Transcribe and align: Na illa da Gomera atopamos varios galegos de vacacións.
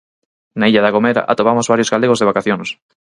Na 0.59 0.69
illa 0.71 0.83
da 0.85 0.93
Gomera 0.95 1.21
atopamos 1.31 1.69
varios 1.71 1.91
galegos 1.93 2.19
de 2.19 2.29
vacacións. 2.31 2.67